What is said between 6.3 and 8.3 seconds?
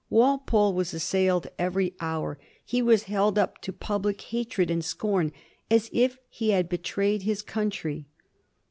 had betrayed his country.